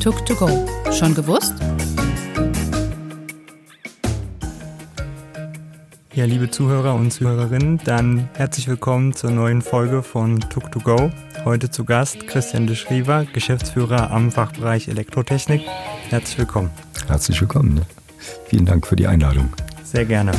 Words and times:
Tuk2Go. 0.00 0.66
Schon 0.98 1.14
gewusst? 1.14 1.54
Ja, 6.14 6.24
liebe 6.24 6.50
Zuhörer 6.50 6.94
und 6.94 7.12
Zuhörerinnen, 7.12 7.78
dann 7.84 8.30
herzlich 8.32 8.66
willkommen 8.66 9.12
zur 9.12 9.30
neuen 9.30 9.60
Folge 9.60 10.02
von 10.02 10.40
Tuk2Go. 10.40 11.12
Heute 11.44 11.70
zu 11.70 11.84
Gast 11.84 12.26
Christian 12.26 12.66
de 12.66 12.76
Schriever, 12.76 13.26
Geschäftsführer 13.26 14.10
am 14.10 14.32
Fachbereich 14.32 14.88
Elektrotechnik. 14.88 15.60
Herzlich 16.08 16.38
willkommen. 16.38 16.70
Herzlich 17.06 17.38
willkommen. 17.38 17.82
Vielen 18.46 18.64
Dank 18.64 18.86
für 18.86 18.96
die 18.96 19.06
Einladung. 19.06 19.50
Sehr 19.84 20.06
gerne. 20.06 20.32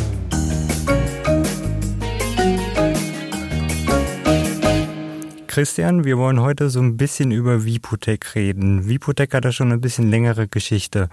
Christian, 5.52 6.06
wir 6.06 6.18
wollen 6.18 6.40
heute 6.40 6.70
so 6.70 6.80
ein 6.80 6.96
bisschen 6.96 7.32
über 7.32 7.66
Vipotec 7.66 8.36
reden. 8.36 8.88
Vipotec 8.88 9.34
hat 9.34 9.44
ja 9.44 9.52
schon 9.52 9.74
ein 9.74 9.82
bisschen 9.82 10.10
längere 10.10 10.48
Geschichte. 10.48 11.10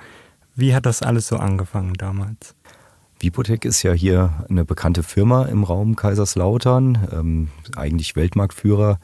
Wie 0.55 0.77
hat 0.77 0.87
das 0.87 1.03
alles 1.03 1.27
so 1.27 1.39
angefangen 1.39 1.95
damals? 1.95 2.55
Vipotec 3.19 3.65
ist 3.65 3.83
ja 3.83 3.93
hier 3.93 4.45
eine 4.49 4.65
bekannte 4.65 5.03
Firma 5.03 5.47
im 5.47 5.65
Raum 5.65 5.97
Kaiserslautern, 5.97 7.09
ähm, 7.11 7.49
eigentlich 7.75 8.15
Weltmarktführer 8.15 9.01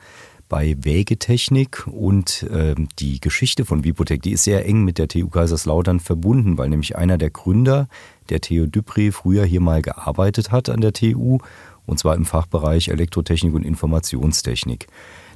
bei 0.49 0.77
Wägetechnik 0.79 1.85
und 1.89 2.47
ähm, 2.53 2.87
die 3.01 3.19
Geschichte 3.19 3.65
von 3.65 3.83
Vipotec, 3.83 4.23
die 4.23 4.35
ist 4.35 4.45
sehr 4.45 4.65
eng 4.65 4.85
mit 4.85 4.99
der 4.99 5.09
TU 5.09 5.29
Kaiserslautern 5.29 5.99
verbunden, 5.99 6.59
weil 6.59 6.69
nämlich 6.69 6.95
einer 6.95 7.19
der 7.19 7.31
Gründer, 7.31 7.89
der 8.29 8.41
Theo 8.41 8.67
Dupré, 8.67 9.11
früher 9.11 9.45
hier 9.45 9.61
mal 9.61 9.83
gearbeitet 9.83 10.53
hat 10.53 10.69
an 10.69 10.81
der 10.81 10.93
TU 10.93 11.39
und 11.87 11.99
zwar 11.99 12.17
im 12.17 12.25
Fachbereich 12.25 12.89
Elektrotechnik 12.89 13.55
und 13.55 13.65
Informationstechnik. 13.65 14.87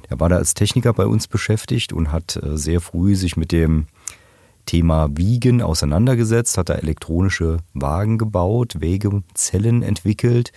Er 0.09 0.19
war 0.19 0.29
da 0.29 0.37
als 0.37 0.53
Techniker 0.53 0.93
bei 0.93 1.05
uns 1.05 1.27
beschäftigt 1.27 1.93
und 1.93 2.11
hat 2.11 2.35
äh, 2.37 2.57
sehr 2.57 2.81
früh 2.81 3.15
sich 3.15 3.37
mit 3.37 3.51
dem 3.51 3.87
Thema 4.65 5.09
Wiegen 5.15 5.61
auseinandergesetzt, 5.61 6.57
hat 6.57 6.69
da 6.69 6.75
elektronische 6.75 7.57
Wagen 7.73 8.17
gebaut, 8.17 8.81
Wegezellen 8.81 9.81
entwickelt 9.81 10.51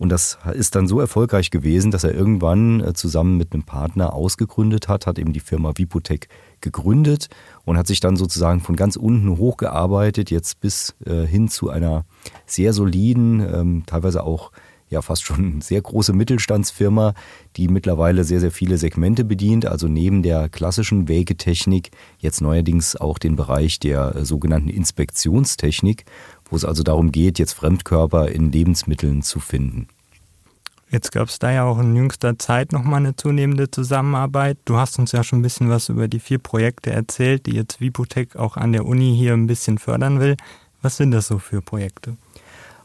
und 0.00 0.08
das 0.08 0.38
ist 0.54 0.76
dann 0.76 0.86
so 0.86 0.98
erfolgreich 0.98 1.50
gewesen, 1.50 1.90
dass 1.90 2.04
er 2.04 2.14
irgendwann 2.14 2.80
äh, 2.80 2.94
zusammen 2.94 3.36
mit 3.36 3.52
einem 3.52 3.64
Partner 3.64 4.14
ausgegründet 4.14 4.88
hat, 4.88 5.06
hat 5.06 5.18
eben 5.18 5.34
die 5.34 5.40
Firma 5.40 5.72
Vipotec 5.76 6.28
gegründet 6.62 7.28
und 7.66 7.76
hat 7.76 7.86
sich 7.86 8.00
dann 8.00 8.16
sozusagen 8.16 8.60
von 8.60 8.76
ganz 8.76 8.96
unten 8.96 9.36
hochgearbeitet, 9.36 10.30
jetzt 10.30 10.58
bis 10.60 10.94
äh, 11.04 11.26
hin 11.26 11.48
zu 11.48 11.68
einer 11.68 12.06
sehr 12.46 12.72
soliden, 12.72 13.40
ähm, 13.40 13.82
teilweise 13.84 14.24
auch 14.24 14.52
ja 14.90 15.02
fast 15.02 15.24
schon 15.24 15.60
sehr 15.62 15.80
große 15.80 16.12
Mittelstandsfirma, 16.12 17.14
die 17.56 17.68
mittlerweile 17.68 18.24
sehr, 18.24 18.40
sehr 18.40 18.50
viele 18.50 18.76
Segmente 18.76 19.24
bedient. 19.24 19.66
Also 19.66 19.88
neben 19.88 20.22
der 20.22 20.48
klassischen 20.48 21.08
Wägetechnik 21.08 21.90
jetzt 22.18 22.40
neuerdings 22.40 22.96
auch 22.96 23.18
den 23.18 23.36
Bereich 23.36 23.78
der 23.78 24.14
äh, 24.14 24.24
sogenannten 24.24 24.68
Inspektionstechnik, 24.68 26.04
wo 26.50 26.56
es 26.56 26.64
also 26.64 26.82
darum 26.82 27.12
geht, 27.12 27.38
jetzt 27.38 27.52
Fremdkörper 27.52 28.28
in 28.28 28.52
Lebensmitteln 28.52 29.22
zu 29.22 29.40
finden. 29.40 29.88
Jetzt 30.90 31.12
gab 31.12 31.28
es 31.28 31.38
da 31.38 31.52
ja 31.52 31.64
auch 31.64 31.78
in 31.78 31.94
jüngster 31.94 32.36
Zeit 32.36 32.72
nochmal 32.72 32.98
eine 32.98 33.14
zunehmende 33.14 33.70
Zusammenarbeit. 33.70 34.58
Du 34.64 34.76
hast 34.76 34.98
uns 34.98 35.12
ja 35.12 35.22
schon 35.22 35.38
ein 35.38 35.42
bisschen 35.42 35.70
was 35.70 35.88
über 35.88 36.08
die 36.08 36.18
vier 36.18 36.38
Projekte 36.38 36.90
erzählt, 36.90 37.46
die 37.46 37.52
jetzt 37.52 37.80
Vipotec 37.80 38.34
auch 38.34 38.56
an 38.56 38.72
der 38.72 38.84
Uni 38.84 39.16
hier 39.16 39.34
ein 39.34 39.46
bisschen 39.46 39.78
fördern 39.78 40.18
will. 40.18 40.36
Was 40.82 40.96
sind 40.96 41.12
das 41.12 41.28
so 41.28 41.38
für 41.38 41.62
Projekte? 41.62 42.16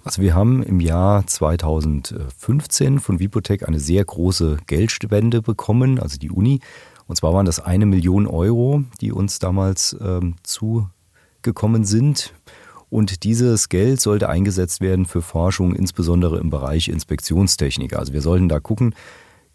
Also 0.06 0.22
wir 0.22 0.36
haben 0.36 0.61
im 0.61 0.80
Jahr 0.80 1.25
2015 1.25 3.00
von 3.00 3.20
Vipotec 3.20 3.67
eine 3.67 3.80
sehr 3.80 4.06
große 4.06 4.58
Geldspende 4.67 5.42
bekommen, 5.42 6.00
also 6.00 6.20
die 6.20 6.30
Uni. 6.30 6.59
Und 7.08 7.16
zwar 7.16 7.34
waren 7.34 7.48
das 7.48 7.59
eine 7.59 7.88
Million 7.88 8.28
Euro, 8.28 8.83
die 9.02 9.11
uns 9.11 9.39
damals 9.39 9.98
ähm, 10.00 10.36
zugekommen 10.44 11.86
sind. 11.86 12.36
Und 12.92 13.23
dieses 13.23 13.67
Geld 13.67 14.00
sollte 14.00 14.30
eingesetzt 14.30 14.80
werden 14.80 15.08
für 15.08 15.23
Forschung, 15.23 15.73
insbesondere 15.73 16.38
im 16.38 16.52
Bereich 16.52 16.87
Inspektionstechnik. 16.87 17.95
Also 17.95 18.14
wir 18.14 18.22
sollten 18.22 18.48
da 18.48 18.60
gucken, 18.60 18.93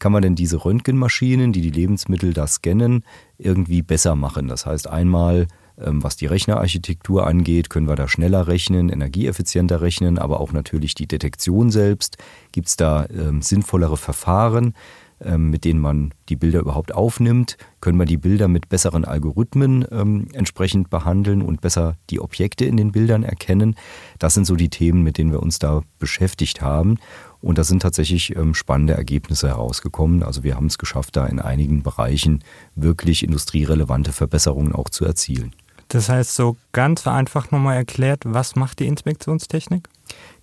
kann 0.00 0.11
man 0.11 0.22
denn 0.22 0.34
diese 0.34 0.65
Röntgenmaschinen, 0.65 1.53
die 1.53 1.61
die 1.61 1.71
Lebensmittel 1.71 2.32
da 2.32 2.49
scannen, 2.49 3.05
irgendwie 3.38 3.82
besser 3.82 4.17
machen. 4.17 4.49
Das 4.49 4.67
heißt 4.67 4.88
einmal 4.88 5.47
was 5.85 6.17
die 6.17 6.27
Rechnerarchitektur 6.27 7.27
angeht, 7.27 7.71
können 7.71 7.89
wir 7.89 7.97
da 7.97 8.09
schneller 8.09 8.47
rechnen, 8.47 8.89
energieeffizienter 8.89 9.81
rechnen, 9.81 10.19
aber 10.19 10.41
auch 10.41 10.53
natürlich 10.53 10.95
die 10.95 11.07
Detektion 11.07 11.71
selbst. 11.71 12.19
Gibt 12.53 12.69
es 12.69 12.77
da 12.77 13.07
ähm, 13.07 13.43
sinnvollere 13.43 13.97
Verfahren, 13.97 14.75
ähm, 15.23 15.51
mit 15.51 15.65
denen 15.65 15.81
man 15.81 16.13
die 16.29 16.37
Bilder 16.37 16.61
überhaupt 16.61 16.95
aufnimmt? 16.95 17.59
Können 17.81 17.99
wir 17.99 18.07
die 18.07 18.17
Bilder 18.17 18.49
mit 18.49 18.69
besseren 18.69 19.05
Algorithmen 19.05 19.85
ähm, 19.91 20.29
entsprechend 20.33 20.89
behandeln 20.91 21.43
und 21.43 21.61
besser 21.61 21.97
die 22.09 22.21
Objekte 22.21 22.65
in 22.65 22.77
den 22.77 22.93
Bildern 22.93 23.23
erkennen? 23.23 23.77
Das 24.19 24.35
sind 24.35 24.47
so 24.47 24.57
die 24.57 24.71
Themen, 24.71 25.03
mit 25.03 25.19
denen 25.19 25.33
wir 25.33 25.43
uns 25.43 25.59
da 25.59 25.83
beschäftigt 25.99 26.62
haben. 26.62 26.99
Und 27.43 27.59
da 27.59 27.65
sind 27.65 27.83
tatsächlich 27.83 28.35
ähm, 28.37 28.55
spannende 28.55 28.95
Ergebnisse 28.95 29.49
herausgekommen. 29.49 30.23
Also 30.23 30.43
wir 30.43 30.57
haben 30.57 30.67
es 30.67 30.79
geschafft, 30.79 31.17
da 31.17 31.27
in 31.27 31.39
einigen 31.39 31.83
Bereichen 31.83 32.43
wirklich 32.75 33.23
industrierelevante 33.23 34.12
Verbesserungen 34.12 34.75
auch 34.75 34.89
zu 34.89 35.05
erzielen. 35.05 35.55
Das 35.91 36.09
heißt, 36.09 36.37
so 36.37 36.56
ganz 36.71 37.03
vereinfacht 37.03 37.51
nochmal 37.51 37.77
erklärt, 37.77 38.23
was 38.25 38.55
macht 38.55 38.78
die 38.78 38.87
Inspektionstechnik? 38.87 39.89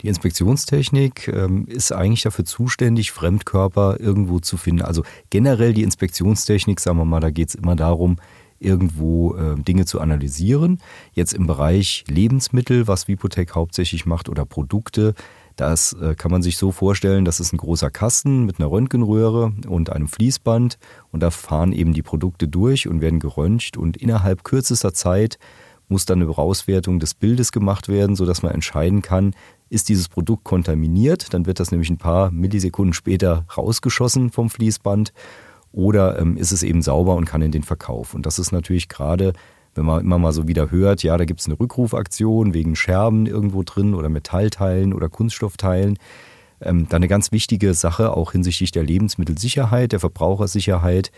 Die 0.02 0.10
Inspektionstechnik 0.10 1.30
ähm, 1.30 1.66
ist 1.68 1.94
eigentlich 1.94 2.24
dafür 2.24 2.44
zuständig, 2.44 3.14
Fremdkörper 3.14 3.98
irgendwo 4.00 4.40
zu 4.40 4.58
finden. 4.58 4.82
Also 4.82 5.04
generell 5.30 5.74
die 5.74 5.84
Inspektionstechnik, 5.84 6.82
sagen 6.82 6.98
wir 6.98 7.06
mal, 7.06 7.22
da 7.22 7.30
geht 7.30 7.50
es 7.50 7.56
immer 7.56 7.78
darum, 7.78 8.18
irgendwo 8.60 9.36
äh, 9.36 9.56
Dinge 9.56 9.86
zu 9.86 10.02
analysieren. 10.02 10.82
Jetzt 11.14 11.34
im 11.34 11.48
Bereich 11.48 12.04
Lebensmittel, 12.08 12.88
was 12.88 13.08
Vipotec 13.08 13.56
hauptsächlich 13.56 14.06
macht, 14.06 14.28
oder 14.28 14.46
Produkte, 14.46 15.14
das 15.58 15.94
äh, 15.94 16.16
kann 16.16 16.32
man 16.32 16.42
sich 16.42 16.58
so 16.58 16.72
vorstellen, 16.72 17.26
das 17.26 17.40
ist 17.40 17.52
ein 17.52 17.58
großer 17.58 17.90
Kasten 17.90 18.46
mit 18.46 18.60
einer 18.60 18.72
Röntgenröhre 18.72 19.54
und 19.68 19.92
einem 19.92 20.08
Fließband. 20.08 20.78
Und 21.12 21.22
da 21.22 21.32
fahren 21.32 21.74
eben 21.74 21.94
die 21.94 22.04
Produkte 22.04 22.48
durch 22.48 22.88
und 22.88 23.02
werden 23.02 23.20
geröntgt. 23.20 23.76
Und 23.76 23.98
innerhalb 23.98 24.44
kürzester 24.44 24.94
Zeit 24.94 25.40
muss 25.90 26.06
dann 26.06 26.22
eine 26.22 26.38
Auswertung 26.38 27.00
des 27.00 27.14
Bildes 27.14 27.52
gemacht 27.52 27.90
werden, 27.90 28.16
sodass 28.16 28.44
man 28.44 28.54
entscheiden 28.54 29.02
kann, 29.02 29.34
ist 29.70 29.90
dieses 29.90 30.08
Produkt 30.08 30.44
kontaminiert, 30.44 31.34
dann 31.34 31.46
wird 31.46 31.60
das 31.60 31.72
nämlich 31.72 31.90
ein 31.90 31.98
paar 31.98 32.32
Millisekunden 32.32 32.94
später 32.94 33.46
rausgeschossen 33.58 34.30
vom 34.30 34.50
Fließband. 34.50 35.12
Oder 35.72 36.20
ähm, 36.20 36.38
ist 36.38 36.52
es 36.52 36.64
eben 36.64 36.82
sauber 36.82 37.16
und 37.16 37.26
kann 37.26 37.42
in 37.42 37.52
den 37.52 37.64
Verkauf. 37.64 38.14
Und 38.14 38.26
das 38.26 38.40
ist 38.40 38.52
natürlich 38.52 38.88
gerade 38.90 39.34
wenn 39.78 39.86
man 39.86 40.02
immer 40.02 40.18
mal 40.18 40.34
so 40.34 40.48
wieder 40.48 40.72
hört, 40.72 41.04
ja, 41.04 41.16
da 41.18 41.26
gibt 41.26 41.40
es 41.40 41.46
eine 41.46 41.60
Rückrufaktion 41.60 42.54
wegen 42.54 42.76
Scherben 42.76 43.26
irgendwo 43.26 43.64
drin 43.64 43.94
oder 43.94 44.10
Metallteilen 44.10 44.94
oder 44.94 45.08
Kunststoffteilen, 45.08 45.98
ähm, 46.62 46.88
dann 46.90 46.98
eine 46.98 47.08
ganz 47.08 47.32
wichtige 47.32 47.74
Sache 47.74 48.12
auch 48.12 48.32
hinsichtlich 48.32 48.72
der 48.72 48.84
Lebensmittelsicherheit, 48.84 49.92
der 49.92 50.00
Verbrauchersicherheit 50.00 51.12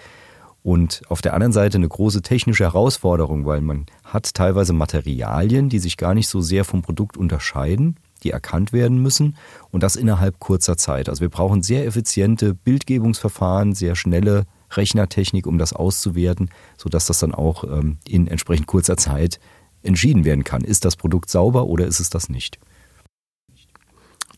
und 0.61 1.01
auf 1.07 1.21
der 1.21 1.33
anderen 1.33 1.53
Seite 1.53 1.77
eine 1.77 1.87
große 1.87 2.21
technische 2.21 2.65
Herausforderung, 2.65 3.45
weil 3.45 3.61
man 3.61 3.85
hat 4.03 4.33
teilweise 4.33 4.73
Materialien, 4.73 5.69
die 5.69 5.79
sich 5.79 5.95
gar 5.95 6.13
nicht 6.13 6.27
so 6.27 6.41
sehr 6.41 6.65
vom 6.65 6.81
Produkt 6.81 7.15
unterscheiden, 7.15 7.95
die 8.23 8.31
erkannt 8.31 8.73
werden 8.73 9.01
müssen 9.01 9.37
und 9.71 9.83
das 9.83 9.95
innerhalb 9.95 10.39
kurzer 10.39 10.75
Zeit. 10.75 11.07
Also 11.07 11.21
wir 11.21 11.29
brauchen 11.29 11.63
sehr 11.63 11.85
effiziente 11.85 12.53
Bildgebungsverfahren, 12.53 13.73
sehr 13.73 13.95
schnelle 13.95 14.45
Rechnertechnik, 14.71 15.47
um 15.47 15.57
das 15.57 15.73
auszuwerten, 15.73 16.49
sodass 16.77 17.05
das 17.05 17.19
dann 17.19 17.33
auch 17.33 17.63
ähm, 17.63 17.97
in 18.07 18.27
entsprechend 18.27 18.67
kurzer 18.67 18.97
Zeit 18.97 19.39
entschieden 19.83 20.25
werden 20.25 20.43
kann. 20.43 20.61
Ist 20.61 20.85
das 20.85 20.95
Produkt 20.95 21.29
sauber 21.29 21.65
oder 21.65 21.85
ist 21.85 21.99
es 21.99 22.09
das 22.09 22.29
nicht? 22.29 22.59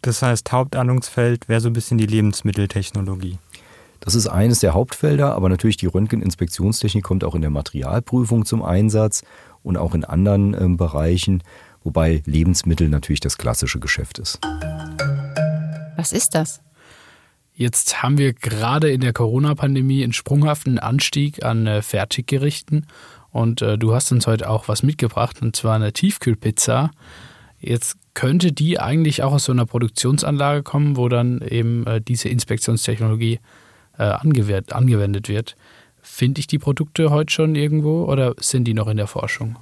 Das 0.01 0.21
heißt, 0.21 0.51
Hauptandungsfeld 0.51 1.47
wäre 1.47 1.61
so 1.61 1.69
ein 1.69 1.73
bisschen 1.73 1.97
die 1.97 2.07
Lebensmitteltechnologie. 2.07 3.37
Das 3.99 4.15
ist 4.15 4.27
eines 4.27 4.59
der 4.59 4.73
Hauptfelder, 4.73 5.35
aber 5.35 5.47
natürlich 5.47 5.77
die 5.77 5.85
Röntgeninspektionstechnik 5.85 7.03
kommt 7.03 7.23
auch 7.23 7.35
in 7.35 7.41
der 7.41 7.51
Materialprüfung 7.51 8.45
zum 8.45 8.63
Einsatz 8.63 9.23
und 9.61 9.77
auch 9.77 9.93
in 9.93 10.03
anderen 10.03 10.55
äh, 10.55 10.75
Bereichen, 10.75 11.43
wobei 11.83 12.23
Lebensmittel 12.25 12.89
natürlich 12.89 13.19
das 13.19 13.37
klassische 13.37 13.79
Geschäft 13.79 14.17
ist. 14.17 14.39
Was 15.97 16.13
ist 16.13 16.33
das? 16.33 16.61
Jetzt 17.53 18.01
haben 18.01 18.17
wir 18.17 18.33
gerade 18.33 18.89
in 18.89 19.01
der 19.01 19.13
Corona-Pandemie 19.13 20.03
einen 20.03 20.13
sprunghaften 20.13 20.79
Anstieg 20.79 21.43
an 21.43 21.67
äh, 21.67 21.81
Fertiggerichten 21.81 22.87
und 23.31 23.61
äh, 23.61 23.77
du 23.77 23.93
hast 23.93 24.11
uns 24.11 24.27
heute 24.27 24.49
auch 24.49 24.67
was 24.67 24.83
mitgebracht 24.83 25.41
und 25.41 25.55
zwar 25.55 25.75
eine 25.75 25.93
Tiefkühlpizza. 25.93 26.91
Jetzt 27.59 27.97
könnte 28.13 28.51
die 28.51 28.79
eigentlich 28.79 29.23
auch 29.23 29.33
aus 29.33 29.45
so 29.45 29.51
einer 29.51 29.65
Produktionsanlage 29.65 30.63
kommen, 30.63 30.97
wo 30.97 31.09
dann 31.09 31.41
eben 31.41 31.85
äh, 31.85 32.01
diese 32.01 32.29
Inspektionstechnologie 32.29 33.39
äh, 33.97 34.03
angewendet 34.03 35.29
wird. 35.29 35.55
Finde 36.01 36.39
ich 36.39 36.47
die 36.47 36.57
Produkte 36.57 37.11
heute 37.11 37.31
schon 37.31 37.55
irgendwo 37.55 38.05
oder 38.05 38.33
sind 38.39 38.65
die 38.65 38.73
noch 38.73 38.87
in 38.87 38.97
der 38.97 39.07
Forschung? 39.07 39.57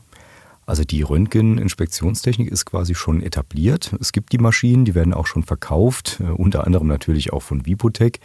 Also 0.69 0.83
die 0.83 1.01
Röntgeninspektionstechnik 1.01 2.47
ist 2.47 2.63
quasi 2.65 2.93
schon 2.93 3.23
etabliert. 3.23 3.95
Es 3.99 4.11
gibt 4.11 4.31
die 4.33 4.37
Maschinen, 4.37 4.85
die 4.85 4.93
werden 4.93 5.15
auch 5.15 5.25
schon 5.25 5.41
verkauft, 5.41 6.19
äh, 6.19 6.29
unter 6.29 6.67
anderem 6.67 6.85
natürlich 6.85 7.33
auch 7.33 7.41
von 7.41 7.65
Vipotec. 7.65 8.19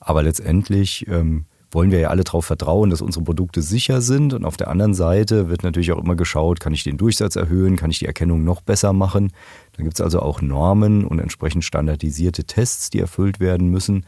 Aber 0.00 0.24
letztendlich 0.24 1.06
ähm, 1.06 1.44
wollen 1.70 1.92
wir 1.92 2.00
ja 2.00 2.08
alle 2.08 2.24
darauf 2.24 2.46
vertrauen, 2.46 2.90
dass 2.90 3.00
unsere 3.00 3.24
Produkte 3.24 3.62
sicher 3.62 4.00
sind. 4.00 4.34
Und 4.34 4.44
auf 4.44 4.56
der 4.56 4.66
anderen 4.66 4.92
Seite 4.92 5.50
wird 5.50 5.62
natürlich 5.62 5.92
auch 5.92 6.02
immer 6.02 6.16
geschaut, 6.16 6.58
kann 6.58 6.74
ich 6.74 6.82
den 6.82 6.96
Durchsatz 6.96 7.36
erhöhen, 7.36 7.76
kann 7.76 7.92
ich 7.92 8.00
die 8.00 8.06
Erkennung 8.06 8.42
noch 8.42 8.60
besser 8.60 8.92
machen. 8.92 9.30
Da 9.76 9.84
gibt 9.84 9.94
es 9.94 10.00
also 10.00 10.18
auch 10.18 10.42
Normen 10.42 11.04
und 11.04 11.20
entsprechend 11.20 11.62
standardisierte 11.62 12.42
Tests, 12.42 12.90
die 12.90 12.98
erfüllt 12.98 13.38
werden 13.38 13.68
müssen. 13.68 14.04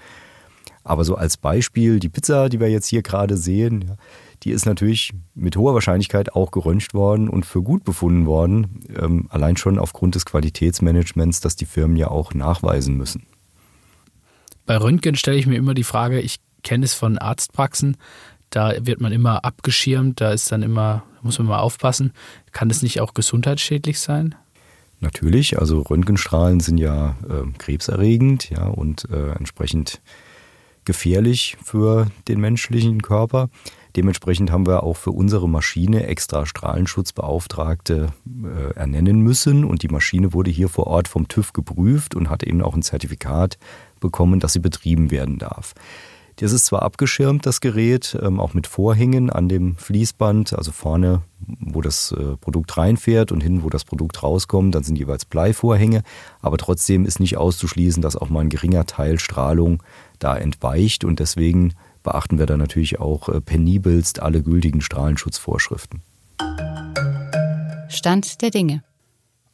Aber 0.82 1.04
so 1.04 1.14
als 1.14 1.36
Beispiel, 1.36 2.00
die 2.00 2.08
Pizza, 2.08 2.48
die 2.48 2.60
wir 2.60 2.70
jetzt 2.70 2.86
hier 2.86 3.02
gerade 3.02 3.36
sehen, 3.36 3.84
ja, 3.88 3.96
die 4.42 4.50
ist 4.50 4.64
natürlich 4.64 5.12
mit 5.34 5.56
hoher 5.56 5.74
Wahrscheinlichkeit 5.74 6.34
auch 6.34 6.50
geröntgt 6.50 6.94
worden 6.94 7.28
und 7.28 7.44
für 7.44 7.62
gut 7.62 7.84
befunden 7.84 8.26
worden, 8.26 8.80
ähm, 8.96 9.26
allein 9.28 9.56
schon 9.56 9.78
aufgrund 9.78 10.14
des 10.14 10.24
Qualitätsmanagements, 10.24 11.40
das 11.40 11.56
die 11.56 11.66
Firmen 11.66 11.96
ja 11.96 12.08
auch 12.08 12.32
nachweisen 12.32 12.96
müssen. 12.96 13.26
Bei 14.64 14.78
Röntgen 14.78 15.16
stelle 15.16 15.36
ich 15.36 15.46
mir 15.46 15.56
immer 15.56 15.74
die 15.74 15.84
Frage, 15.84 16.20
ich 16.20 16.40
kenne 16.62 16.84
es 16.84 16.94
von 16.94 17.18
Arztpraxen, 17.18 17.96
da 18.50 18.74
wird 18.80 19.00
man 19.00 19.12
immer 19.12 19.44
abgeschirmt, 19.44 20.20
da 20.20 20.32
ist 20.32 20.50
dann 20.50 20.62
immer, 20.62 21.04
muss 21.22 21.38
man 21.38 21.48
mal 21.48 21.60
aufpassen. 21.60 22.12
Kann 22.52 22.68
das 22.68 22.82
nicht 22.82 23.00
auch 23.00 23.14
gesundheitsschädlich 23.14 24.00
sein? 24.00 24.34
Natürlich, 25.00 25.58
also 25.58 25.82
Röntgenstrahlen 25.82 26.60
sind 26.60 26.78
ja 26.78 27.16
äh, 27.28 27.50
krebserregend, 27.58 28.50
ja, 28.50 28.66
und 28.66 29.08
äh, 29.10 29.32
entsprechend 29.32 30.00
gefährlich 30.84 31.56
für 31.62 32.06
den 32.28 32.40
menschlichen 32.40 33.02
Körper. 33.02 33.48
Dementsprechend 33.96 34.52
haben 34.52 34.66
wir 34.66 34.84
auch 34.84 34.96
für 34.96 35.10
unsere 35.10 35.48
Maschine 35.48 36.06
extra 36.06 36.46
Strahlenschutzbeauftragte 36.46 38.08
äh, 38.44 38.74
ernennen 38.74 39.20
müssen 39.20 39.64
und 39.64 39.82
die 39.82 39.88
Maschine 39.88 40.32
wurde 40.32 40.50
hier 40.50 40.68
vor 40.68 40.86
Ort 40.86 41.08
vom 41.08 41.26
TÜV 41.26 41.52
geprüft 41.52 42.14
und 42.14 42.30
hat 42.30 42.44
eben 42.44 42.62
auch 42.62 42.74
ein 42.74 42.82
Zertifikat 42.82 43.58
bekommen, 43.98 44.38
dass 44.38 44.52
sie 44.52 44.60
betrieben 44.60 45.10
werden 45.10 45.38
darf. 45.38 45.74
Das 46.36 46.52
ist 46.52 46.64
zwar 46.66 46.82
abgeschirmt, 46.82 47.44
das 47.44 47.60
Gerät, 47.60 48.16
ähm, 48.22 48.40
auch 48.40 48.54
mit 48.54 48.66
Vorhängen 48.66 49.28
an 49.28 49.48
dem 49.48 49.76
Fließband, 49.76 50.54
also 50.54 50.72
vorne, 50.72 51.20
wo 51.38 51.82
das 51.82 52.12
äh, 52.12 52.36
Produkt 52.38 52.78
reinfährt 52.78 53.30
und 53.30 53.42
hinten, 53.42 53.62
wo 53.62 53.68
das 53.68 53.84
Produkt 53.84 54.22
rauskommt, 54.22 54.74
dann 54.74 54.82
sind 54.82 54.96
jeweils 54.96 55.26
Bleivorhänge, 55.26 56.02
aber 56.40 56.56
trotzdem 56.56 57.04
ist 57.04 57.20
nicht 57.20 57.36
auszuschließen, 57.36 58.00
dass 58.00 58.16
auch 58.16 58.30
mal 58.30 58.40
ein 58.40 58.48
geringer 58.48 58.86
Teil 58.86 59.18
Strahlung 59.18 59.82
da 60.20 60.36
entweicht 60.36 61.04
und 61.04 61.18
deswegen 61.18 61.74
beachten 62.02 62.38
wir 62.38 62.46
da 62.46 62.56
natürlich 62.56 63.00
auch 63.00 63.28
äh, 63.28 63.40
penibelst 63.40 64.20
alle 64.20 64.42
gültigen 64.42 64.80
Strahlenschutzvorschriften. 64.80 66.02
Stand 67.88 68.40
der 68.42 68.50
Dinge. 68.50 68.82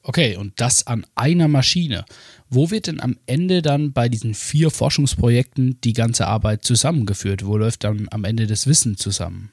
Okay, 0.03 0.37
und 0.37 0.53
das 0.61 0.87
an 0.87 1.05
einer 1.17 1.49
Maschine. 1.49 2.05
Wo 2.49 2.71
wird 2.71 2.87
denn 2.87 3.01
am 3.01 3.17
Ende 3.27 3.61
dann 3.61 3.93
bei 3.93 4.09
diesen 4.09 4.35
vier 4.35 4.71
Forschungsprojekten 4.71 5.81
die 5.83 5.95
ganze 5.95 6.29
Arbeit 6.29 6.65
zusammengeführt? 6.65 7.45
Wo 7.45 7.57
läuft 7.57 7.83
dann 7.83 8.07
am 8.13 8.23
Ende 8.23 8.47
das 8.47 8.69
Wissen 8.69 8.97
zusammen? 8.97 9.51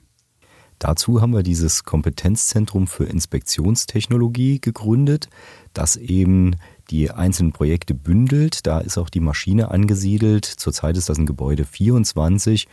Dazu 0.79 1.21
haben 1.21 1.33
wir 1.33 1.43
dieses 1.43 1.83
Kompetenzzentrum 1.83 2.87
für 2.87 3.05
Inspektionstechnologie 3.05 4.59
gegründet, 4.59 5.29
das 5.73 5.95
eben 5.95 6.55
die 6.89 7.11
einzelnen 7.11 7.53
Projekte 7.53 7.93
bündelt. 7.93 8.65
Da 8.67 8.79
ist 8.79 8.97
auch 8.97 9.09
die 9.09 9.21
Maschine 9.21 9.71
angesiedelt. 9.71 10.45
Zurzeit 10.45 10.97
ist 10.97 11.09
das 11.09 11.17
ein 11.17 11.25
Gebäude 11.25 11.65
24 11.65 12.67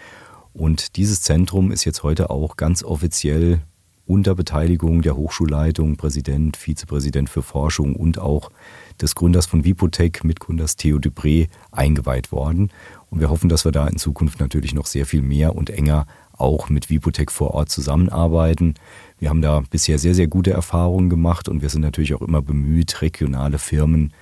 und 0.53 0.97
dieses 0.97 1.23
Zentrum 1.23 1.71
ist 1.71 1.85
jetzt 1.85 2.03
heute 2.03 2.31
auch 2.31 2.57
ganz 2.57 2.83
offiziell 2.83 3.61
unter 4.07 4.35
Beteiligung 4.35 5.03
der 5.03 5.17
Hochschulleitung, 5.17 5.97
Präsident, 5.97 6.57
Vizepräsident 6.57 7.31
für 7.31 7.43
Forschung 7.43 7.95
und 7.95 8.19
auch 8.19 8.51
des 9.01 9.15
Gründers 9.15 9.47
von 9.47 9.65
Vipotech, 9.65 10.25
Mitgründers 10.25 10.75
Theo 10.75 10.97
Dupré, 10.97 11.49
eingeweiht 11.71 12.33
worden. 12.33 12.73
Und 13.09 13.21
wir 13.21 13.31
hoffen, 13.31 13.49
dass 13.49 13.65
wir 13.65 13.71
da 13.71 13.87
in 13.87 13.99
Zukunft 13.99 14.41
natürlich 14.41 14.75
noch 14.75 14.87
sehr 14.87 15.07
viel 15.07 15.23
mehr 15.23 15.55
und 15.55 15.71
enger 15.71 16.07
auch 16.41 16.69
mit 16.69 16.91
Vipotech 16.91 17.31
vor 17.31 17.53
Ort 17.53 17.71
zusammenarbeiten. 17.71 18.75
Wir 19.19 19.29
haben 19.29 19.43
da 19.43 19.63
bisher 19.71 19.99
sehr, 19.99 20.15
sehr 20.15 20.27
gute 20.27 20.53
Erfahrungen 20.53 21.11
gemacht 21.11 21.49
und 21.49 21.63
wir 21.63 21.69
sind 21.69 21.83
natürlich 21.83 22.15
auch 22.15 22.23
immer 22.23 22.43
bemüht, 22.43 23.03
regionale 23.03 23.59
Firmen 23.59 24.13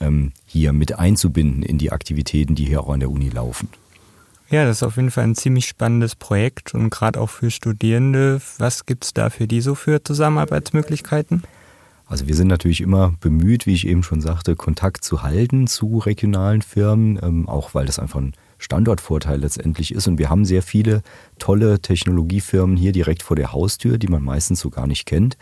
ähm, 0.00 0.32
hier 0.46 0.72
mit 0.72 0.98
einzubinden 0.98 1.62
in 1.62 1.78
die 1.78 1.92
Aktivitäten, 1.92 2.54
die 2.54 2.64
hier 2.64 2.82
auch 2.82 2.90
an 2.90 3.00
der 3.00 3.10
Uni 3.10 3.28
laufen. 3.28 3.68
Ja, 4.50 4.64
das 4.66 4.78
ist 4.78 4.82
auf 4.82 4.96
jeden 4.96 5.10
Fall 5.10 5.24
ein 5.24 5.34
ziemlich 5.34 5.66
spannendes 5.66 6.14
Projekt 6.14 6.74
und 6.74 6.90
gerade 6.90 7.20
auch 7.20 7.30
für 7.30 7.50
Studierende. 7.50 8.40
Was 8.58 8.86
gibt 8.86 9.04
es 9.04 9.14
da 9.14 9.30
für 9.30 9.46
die 9.46 9.60
so 9.60 9.74
für 9.74 10.04
Zusammenarbeitsmöglichkeiten? 10.04 11.42
Also 12.06 12.28
wir 12.28 12.34
sind 12.34 12.48
natürlich 12.48 12.82
immer 12.82 13.14
bemüht, 13.20 13.66
wie 13.66 13.72
ich 13.72 13.86
eben 13.86 14.02
schon 14.02 14.20
sagte, 14.20 14.56
Kontakt 14.56 15.04
zu 15.04 15.22
halten 15.22 15.66
zu 15.66 15.98
regionalen 15.98 16.60
Firmen, 16.60 17.18
ähm, 17.22 17.48
auch 17.48 17.74
weil 17.74 17.86
das 17.86 17.98
einfach 17.98 18.20
ein 18.20 18.34
Standortvorteil 18.64 19.40
letztendlich 19.40 19.94
ist. 19.94 20.06
Und 20.08 20.18
wir 20.18 20.30
haben 20.30 20.44
sehr 20.44 20.62
viele 20.62 21.02
tolle 21.38 21.80
Technologiefirmen 21.80 22.76
hier 22.76 22.92
direkt 22.92 23.22
vor 23.22 23.36
der 23.36 23.52
Haustür, 23.52 23.98
die 23.98 24.08
man 24.08 24.22
meistens 24.22 24.60
so 24.60 24.70
gar 24.70 24.86
nicht 24.86 25.06
kennt. 25.06 25.36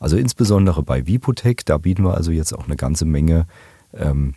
Also 0.00 0.16
insbesondere 0.16 0.82
bei 0.82 1.06
Vipotech, 1.06 1.58
da 1.64 1.78
bieten 1.78 2.04
wir 2.04 2.14
also 2.14 2.30
jetzt 2.30 2.52
auch 2.52 2.66
eine 2.66 2.76
ganze 2.76 3.04
Menge, 3.04 3.46
ähm, 3.94 4.34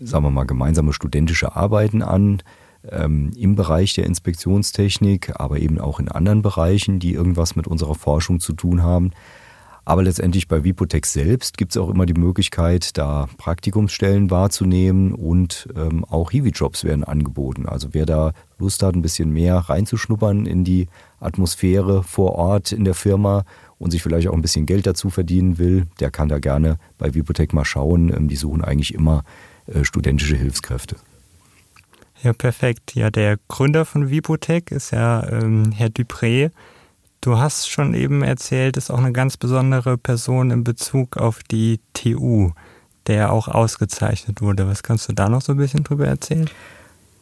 sagen 0.00 0.24
wir 0.24 0.30
mal, 0.30 0.44
gemeinsame 0.44 0.92
studentische 0.92 1.54
Arbeiten 1.54 2.02
an 2.02 2.42
ähm, 2.90 3.30
im 3.36 3.54
Bereich 3.54 3.94
der 3.94 4.06
Inspektionstechnik, 4.06 5.38
aber 5.38 5.58
eben 5.60 5.78
auch 5.78 6.00
in 6.00 6.08
anderen 6.08 6.42
Bereichen, 6.42 6.98
die 6.98 7.12
irgendwas 7.12 7.54
mit 7.54 7.66
unserer 7.66 7.94
Forschung 7.94 8.40
zu 8.40 8.54
tun 8.54 8.82
haben. 8.82 9.12
Aber 9.84 10.02
letztendlich 10.04 10.46
bei 10.46 10.62
Vipotech 10.62 11.06
selbst 11.06 11.58
gibt 11.58 11.72
es 11.72 11.76
auch 11.76 11.88
immer 11.88 12.06
die 12.06 12.14
Möglichkeit, 12.14 12.96
da 12.96 13.28
Praktikumsstellen 13.36 14.30
wahrzunehmen 14.30 15.12
und 15.12 15.68
ähm, 15.76 16.04
auch 16.04 16.30
Hiwi-Jobs 16.30 16.84
werden 16.84 17.02
angeboten. 17.02 17.66
Also 17.66 17.88
wer 17.92 18.06
da 18.06 18.32
Lust 18.58 18.82
hat, 18.84 18.94
ein 18.94 19.02
bisschen 19.02 19.32
mehr 19.32 19.56
reinzuschnuppern 19.56 20.46
in 20.46 20.62
die 20.62 20.86
Atmosphäre 21.18 22.04
vor 22.04 22.36
Ort 22.36 22.70
in 22.70 22.84
der 22.84 22.94
Firma 22.94 23.44
und 23.78 23.90
sich 23.90 24.04
vielleicht 24.04 24.28
auch 24.28 24.34
ein 24.34 24.42
bisschen 24.42 24.66
Geld 24.66 24.86
dazu 24.86 25.10
verdienen 25.10 25.58
will, 25.58 25.88
der 25.98 26.12
kann 26.12 26.28
da 26.28 26.38
gerne 26.38 26.78
bei 26.98 27.14
Vipotech 27.14 27.52
mal 27.52 27.64
schauen. 27.64 28.14
Ähm, 28.14 28.28
die 28.28 28.36
suchen 28.36 28.62
eigentlich 28.62 28.94
immer 28.94 29.24
äh, 29.66 29.84
studentische 29.84 30.36
Hilfskräfte. 30.36 30.94
Ja, 32.22 32.32
perfekt. 32.32 32.94
Ja, 32.94 33.10
der 33.10 33.36
Gründer 33.48 33.84
von 33.84 34.08
Vipotech 34.10 34.70
ist 34.70 34.92
ja 34.92 35.26
ähm, 35.28 35.72
Herr 35.72 35.88
Dupré. 35.88 36.52
Du 37.22 37.38
hast 37.38 37.70
schon 37.70 37.94
eben 37.94 38.24
erzählt, 38.24 38.76
ist 38.76 38.90
auch 38.90 38.98
eine 38.98 39.12
ganz 39.12 39.36
besondere 39.36 39.96
Person 39.96 40.50
in 40.50 40.64
Bezug 40.64 41.16
auf 41.16 41.44
die 41.44 41.78
TU, 41.94 42.50
der 43.06 43.32
auch 43.32 43.46
ausgezeichnet 43.46 44.42
wurde. 44.42 44.66
Was 44.66 44.82
kannst 44.82 45.08
du 45.08 45.12
da 45.12 45.28
noch 45.28 45.40
so 45.40 45.52
ein 45.52 45.58
bisschen 45.58 45.84
drüber 45.84 46.08
erzählen? 46.08 46.50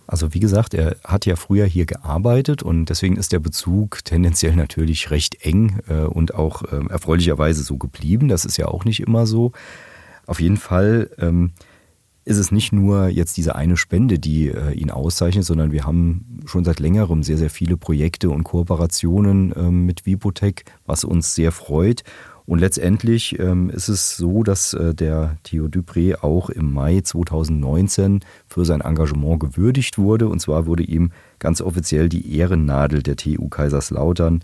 Also 0.07 0.33
wie 0.33 0.41
gesagt, 0.41 0.73
er 0.73 0.97
hat 1.05 1.27
ja 1.27 1.37
früher 1.37 1.67
hier 1.67 1.85
gearbeitet 1.85 2.63
und 2.63 2.87
deswegen 2.87 3.19
ist 3.19 3.33
der 3.33 3.41
Bezug 3.41 4.03
tendenziell 4.07 4.57
natürlich 4.57 5.11
recht 5.11 5.45
eng 5.45 5.81
äh, 5.87 6.01
und 6.01 6.35
auch 6.35 6.63
äh, 6.63 6.81
erfreulicherweise 6.89 7.63
so 7.63 7.77
geblieben. 7.77 8.29
Das 8.29 8.47
ist 8.47 8.57
ja 8.57 8.69
auch 8.69 8.87
nicht 8.87 9.01
immer 9.01 9.27
so. 9.27 9.53
Auf 10.27 10.41
jeden 10.41 10.57
Fall 10.57 11.11
ähm, 11.19 11.53
ist 12.31 12.39
es 12.39 12.53
nicht 12.53 12.73
nur 12.73 13.09
jetzt 13.09 13.37
diese 13.37 13.57
eine 13.57 13.77
Spende, 13.77 14.21
die 14.21 14.49
äh, 14.49 14.73
ihn 14.73 14.91
auszeichnet, 14.91 15.45
sondern 15.45 15.73
wir 15.73 15.85
haben 15.85 16.41
schon 16.47 16.65
seit 16.65 16.79
längerem 16.79 17.25
sehr, 17.25 17.37
sehr 17.37 17.51
viele 17.51 17.77
Projekte 17.77 18.31
und 18.31 18.45
Kooperationen 18.45 19.53
ähm, 19.57 19.85
mit 19.85 20.07
Vipotech, 20.07 20.65
was 20.87 21.03
uns 21.03 21.35
sehr 21.35 21.51
freut. 21.51 22.05
Und 22.47 22.61
letztendlich 22.61 23.39
ähm, 23.39 23.69
ist 23.69 23.89
es 23.89 24.17
so, 24.17 24.45
dass 24.45 24.75
äh, 24.75 24.95
der 24.95 25.39
Theo 25.43 25.67
Dupré 25.67 26.23
auch 26.23 26.51
im 26.51 26.73
Mai 26.73 27.01
2019 27.01 28.21
für 28.47 28.65
sein 28.65 28.81
Engagement 28.81 29.41
gewürdigt 29.41 29.99
wurde. 29.99 30.29
Und 30.29 30.41
zwar 30.41 30.67
wurde 30.67 30.85
ihm 30.85 31.11
ganz 31.41 31.61
offiziell 31.61 32.09
die 32.09 32.37
Ehrennadel 32.37 33.03
der 33.03 33.17
TU 33.17 33.49
Kaiserslautern 33.49 34.43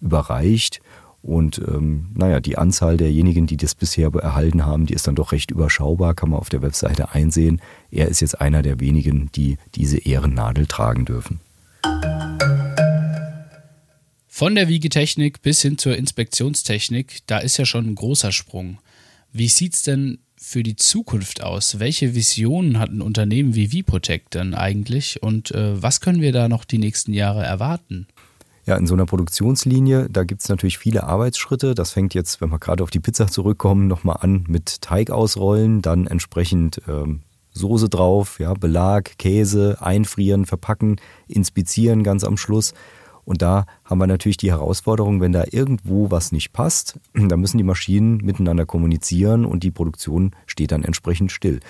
überreicht. 0.00 0.80
Und 1.24 1.56
ähm, 1.56 2.08
naja, 2.14 2.38
die 2.38 2.58
Anzahl 2.58 2.98
derjenigen, 2.98 3.46
die 3.46 3.56
das 3.56 3.74
bisher 3.74 4.12
erhalten 4.12 4.66
haben, 4.66 4.84
die 4.84 4.92
ist 4.92 5.06
dann 5.06 5.14
doch 5.14 5.32
recht 5.32 5.50
überschaubar, 5.50 6.14
kann 6.14 6.28
man 6.28 6.38
auf 6.38 6.50
der 6.50 6.60
Webseite 6.60 7.12
einsehen. 7.12 7.62
Er 7.90 8.08
ist 8.08 8.20
jetzt 8.20 8.42
einer 8.42 8.60
der 8.60 8.78
wenigen, 8.78 9.30
die 9.34 9.56
diese 9.74 9.96
Ehrennadel 9.96 10.66
tragen 10.66 11.06
dürfen. 11.06 11.40
Von 14.26 14.54
der 14.54 14.68
Wiegetechnik 14.68 15.40
bis 15.40 15.62
hin 15.62 15.78
zur 15.78 15.96
Inspektionstechnik, 15.96 17.20
da 17.26 17.38
ist 17.38 17.56
ja 17.56 17.64
schon 17.64 17.86
ein 17.86 17.94
großer 17.94 18.30
Sprung. 18.30 18.76
Wie 19.32 19.48
sieht 19.48 19.72
es 19.72 19.82
denn 19.82 20.18
für 20.36 20.62
die 20.62 20.76
Zukunft 20.76 21.42
aus? 21.42 21.78
Welche 21.78 22.14
Visionen 22.14 22.78
hat 22.78 22.90
ein 22.90 23.00
Unternehmen 23.00 23.54
wie 23.54 23.72
Vipotech 23.72 24.24
denn 24.30 24.52
eigentlich 24.52 25.22
und 25.22 25.52
äh, 25.52 25.80
was 25.82 26.02
können 26.02 26.20
wir 26.20 26.32
da 26.32 26.50
noch 26.50 26.66
die 26.66 26.76
nächsten 26.76 27.14
Jahre 27.14 27.44
erwarten? 27.44 28.08
Ja, 28.66 28.76
in 28.76 28.86
so 28.86 28.94
einer 28.94 29.04
Produktionslinie, 29.04 30.08
da 30.10 30.24
gibt 30.24 30.40
es 30.40 30.48
natürlich 30.48 30.78
viele 30.78 31.04
Arbeitsschritte. 31.04 31.74
Das 31.74 31.92
fängt 31.92 32.14
jetzt, 32.14 32.40
wenn 32.40 32.50
wir 32.50 32.58
gerade 32.58 32.82
auf 32.82 32.90
die 32.90 33.00
Pizza 33.00 33.26
zurückkommen, 33.26 33.88
nochmal 33.88 34.18
an 34.20 34.44
mit 34.48 34.80
Teig 34.80 35.10
ausrollen, 35.10 35.82
dann 35.82 36.06
entsprechend 36.06 36.80
ähm, 36.88 37.20
Soße 37.52 37.88
drauf, 37.88 38.40
ja, 38.40 38.54
Belag, 38.54 39.16
Käse, 39.18 39.76
einfrieren, 39.80 40.44
verpacken, 40.44 40.96
inspizieren 41.28 42.02
ganz 42.02 42.24
am 42.24 42.36
Schluss. 42.36 42.74
Und 43.24 43.42
da 43.42 43.66
haben 43.84 43.98
wir 43.98 44.06
natürlich 44.06 44.36
die 44.36 44.50
Herausforderung, 44.50 45.20
wenn 45.20 45.32
da 45.32 45.44
irgendwo 45.50 46.10
was 46.10 46.32
nicht 46.32 46.52
passt, 46.52 46.98
dann 47.14 47.40
müssen 47.40 47.58
die 47.58 47.64
Maschinen 47.64 48.18
miteinander 48.18 48.66
kommunizieren 48.66 49.44
und 49.44 49.62
die 49.62 49.70
Produktion 49.70 50.34
steht 50.46 50.72
dann 50.72 50.84
entsprechend 50.84 51.32
still. 51.32 51.60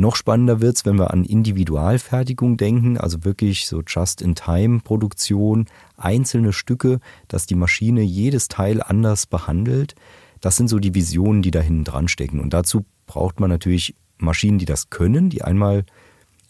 Noch 0.00 0.14
spannender 0.14 0.60
wird 0.60 0.76
es, 0.76 0.86
wenn 0.86 0.96
wir 0.96 1.10
an 1.10 1.24
Individualfertigung 1.24 2.56
denken, 2.56 2.98
also 2.98 3.24
wirklich 3.24 3.66
so 3.66 3.82
Just-in-Time-Produktion, 3.84 5.66
einzelne 5.96 6.52
Stücke, 6.52 7.00
dass 7.26 7.46
die 7.46 7.56
Maschine 7.56 8.02
jedes 8.02 8.46
Teil 8.46 8.80
anders 8.80 9.26
behandelt. 9.26 9.96
Das 10.40 10.56
sind 10.56 10.68
so 10.68 10.78
die 10.78 10.94
Visionen, 10.94 11.42
die 11.42 11.50
da 11.50 11.60
hinten 11.60 11.82
dran 11.82 12.06
stecken. 12.06 12.38
Und 12.38 12.54
dazu 12.54 12.84
braucht 13.08 13.40
man 13.40 13.50
natürlich 13.50 13.96
Maschinen, 14.18 14.58
die 14.58 14.66
das 14.66 14.88
können, 14.88 15.30
die 15.30 15.42
einmal 15.42 15.84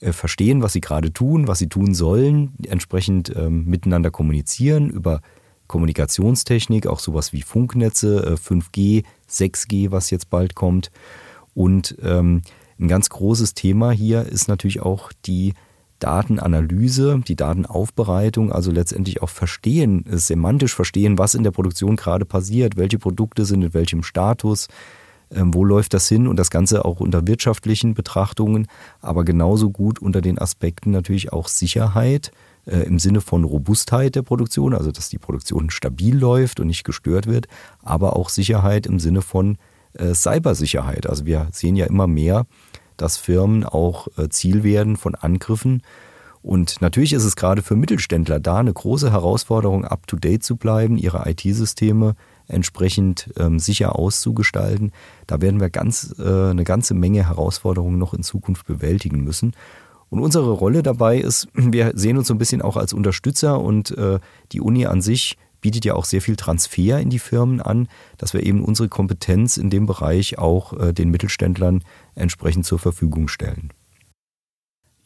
äh, 0.01 0.13
verstehen, 0.13 0.61
was 0.61 0.75
sie 0.75 0.83
gerade 0.83 1.11
tun, 1.11 1.49
was 1.49 1.59
sie 1.59 1.71
tun 1.71 1.95
sollen, 1.95 2.53
entsprechend 2.69 3.35
ähm, 3.35 3.65
miteinander 3.65 4.11
kommunizieren 4.11 4.91
über 4.91 5.23
Kommunikationstechnik, 5.69 6.87
auch 6.87 6.99
sowas 6.99 7.33
wie 7.33 7.41
Funknetze, 7.41 8.27
äh, 8.27 8.35
5G, 8.35 9.05
6G, 9.27 9.91
was 9.91 10.11
jetzt 10.11 10.29
bald 10.29 10.55
kommt. 10.55 10.91
Und 11.55 11.97
ähm, 12.03 12.43
ein 12.79 12.89
ganz 12.89 13.09
großes 13.09 13.55
Thema 13.55 13.91
hier 13.91 14.23
ist 14.27 14.49
natürlich 14.49 14.81
auch 14.81 15.13
die 15.27 15.55
Datenanalyse, 15.99 17.23
die 17.27 17.37
Datenaufbereitung, 17.37 18.53
also 18.53 18.71
letztendlich 18.71 19.21
auch 19.23 19.29
verstehen, 19.29 20.05
semantisch 20.09 20.75
verstehen, 20.75 21.19
was 21.19 21.35
in 21.35 21.43
der 21.43 21.51
Produktion 21.51 21.97
gerade 21.97 22.25
passiert, 22.25 22.77
welche 22.77 22.99
Produkte 22.99 23.45
sind 23.45 23.63
in 23.63 23.75
welchem 23.75 24.03
Status, 24.03 24.69
ähm, 25.31 25.53
wo 25.53 25.65
läuft 25.65 25.95
das 25.95 26.09
hin 26.09 26.29
und 26.29 26.37
das 26.37 26.51
Ganze 26.51 26.85
auch 26.85 27.01
unter 27.01 27.27
wirtschaftlichen 27.27 27.95
Betrachtungen, 27.95 28.69
aber 29.01 29.25
genauso 29.25 29.71
gut 29.71 29.99
unter 29.99 30.21
den 30.21 30.39
Aspekten 30.39 30.91
natürlich 30.91 31.33
auch 31.33 31.49
Sicherheit 31.49 32.31
äh, 32.67 32.81
im 32.83 32.99
Sinne 32.99 33.21
von 33.21 33.45
Robustheit 33.45 34.15
der 34.15 34.23
Produktion, 34.23 34.75
also 34.75 34.93
dass 34.93 35.09
die 35.09 35.19
Produktion 35.19 35.71
stabil 35.71 36.17
läuft 36.17 36.61
und 36.61 36.69
nicht 36.69 36.85
gestört 36.85 37.27
wird, 37.27 37.49
aber 37.83 38.15
auch 38.15 38.29
Sicherheit 38.29 38.87
im 38.87 39.01
Sinne 39.01 39.21
von 39.21 39.59
äh, 39.99 40.15
Cybersicherheit. 40.15 41.09
Also 41.09 41.27
wir 41.27 41.49
sehen 41.53 41.77
ja 41.77 41.87
immer 41.87 42.07
mehr, 42.07 42.47
dass 42.97 43.17
Firmen 43.17 43.65
auch 43.65 44.09
äh, 44.17 44.29
Ziel 44.29 44.65
werden 44.65 44.97
von 44.97 45.15
Angriffen. 45.15 45.83
Und 46.43 46.81
natürlich 46.81 47.13
ist 47.13 47.25
es 47.25 47.37
gerade 47.37 47.63
für 47.63 47.77
Mittelständler 47.77 48.41
da 48.41 48.59
eine 48.59 48.73
große 48.73 49.11
Herausforderung, 49.11 49.85
up-to-date 49.85 50.43
zu 50.43 50.57
bleiben, 50.57 50.97
ihre 50.97 51.29
IT-Systeme 51.29 52.15
entsprechend 52.47 53.31
ähm, 53.37 53.59
sicher 53.59 53.99
auszugestalten. 53.99 54.93
Da 55.27 55.41
werden 55.41 55.61
wir 55.61 55.71
ganz, 55.71 56.15
äh, 56.19 56.51
eine 56.51 56.65
ganze 56.65 56.95
Menge 56.95 57.27
Herausforderungen 57.27 57.99
noch 57.99 58.15
in 58.15 58.23
Zukunft 58.23 58.67
bewältigen 58.67 59.23
müssen. 59.23 59.53
Und 60.11 60.21
unsere 60.21 60.51
Rolle 60.51 60.83
dabei 60.83 61.19
ist, 61.19 61.49
wir 61.55 61.93
sehen 61.95 62.17
uns 62.17 62.29
so 62.29 62.35
ein 62.35 62.39
bisschen 62.39 62.63
auch 62.63 62.77
als 62.77 62.93
Unterstützer 62.93 63.61
und 63.61 63.97
äh, 63.97 64.19
die 64.53 64.61
Uni 64.61 64.87
an 64.87 65.03
sich 65.03 65.37
bietet 65.61 65.85
ja 65.85 65.95
auch 65.95 66.05
sehr 66.05 66.23
viel 66.23 66.37
Transfer 66.37 67.01
in 67.01 67.11
die 67.11 67.19
Firmen 67.19 67.61
an, 67.61 67.89
dass 68.17 68.35
wir 68.35 68.45
eben 68.45 68.65
unsere 68.65 68.89
Kompetenz 68.89 69.57
in 69.57 69.71
dem 69.71 69.87
Bereich 69.87 70.39
auch 70.39 70.73
äh, 70.79 70.93
den 70.93 71.11
Mittelständlern 71.11 71.83
entsprechend 72.15 72.67
zur 72.67 72.79
Verfügung 72.79 73.29
stellen. 73.29 73.73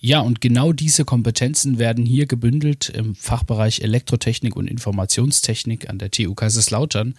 Ja, 0.04 0.20
und 0.20 0.40
genau 0.40 0.72
diese 0.72 1.04
Kompetenzen 1.04 1.78
werden 1.78 2.04
hier 2.04 2.26
gebündelt 2.26 2.88
im 2.88 3.14
Fachbereich 3.14 3.82
Elektrotechnik 3.82 4.56
und 4.56 4.66
Informationstechnik 4.66 5.88
an 5.88 5.98
der 5.98 6.10
TU 6.10 6.34
Kaiserslautern. 6.34 7.14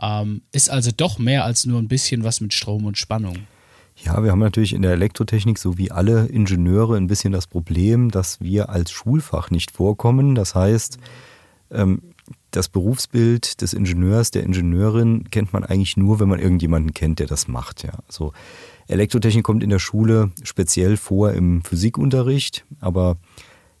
Ähm, 0.00 0.40
ist 0.50 0.70
also 0.70 0.90
doch 0.96 1.18
mehr 1.18 1.44
als 1.44 1.66
nur 1.66 1.78
ein 1.78 1.88
bisschen 1.88 2.24
was 2.24 2.40
mit 2.40 2.54
Strom 2.54 2.86
und 2.86 2.96
Spannung. 2.96 3.36
Ja, 4.04 4.22
wir 4.22 4.30
haben 4.30 4.38
natürlich 4.38 4.72
in 4.72 4.82
der 4.82 4.92
Elektrotechnik 4.92 5.58
so 5.58 5.76
wie 5.76 5.90
alle 5.90 6.26
Ingenieure 6.26 6.96
ein 6.96 7.08
bisschen 7.08 7.32
das 7.32 7.46
Problem, 7.46 8.10
dass 8.10 8.40
wir 8.40 8.70
als 8.70 8.90
Schulfach 8.90 9.50
nicht 9.50 9.72
vorkommen. 9.72 10.34
Das 10.34 10.54
heißt, 10.54 10.98
ähm, 11.70 12.00
das 12.50 12.68
Berufsbild 12.68 13.60
des 13.60 13.72
Ingenieurs, 13.72 14.30
der 14.30 14.42
Ingenieurin 14.42 15.30
kennt 15.30 15.52
man 15.52 15.64
eigentlich 15.64 15.96
nur, 15.96 16.20
wenn 16.20 16.28
man 16.28 16.40
irgendjemanden 16.40 16.94
kennt, 16.94 17.18
der 17.18 17.26
das 17.26 17.48
macht. 17.48 17.82
Ja. 17.82 17.92
Also 18.06 18.32
Elektrotechnik 18.86 19.44
kommt 19.44 19.62
in 19.62 19.70
der 19.70 19.78
Schule 19.78 20.30
speziell 20.42 20.96
vor 20.96 21.32
im 21.32 21.62
Physikunterricht, 21.62 22.64
aber 22.80 23.16